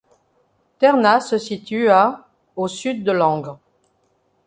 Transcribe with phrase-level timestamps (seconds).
[0.79, 3.59] Ternat se situe à au sud de Langres.